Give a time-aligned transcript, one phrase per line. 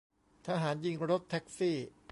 [0.47, 1.77] ทหารยิงรถแท็กซี่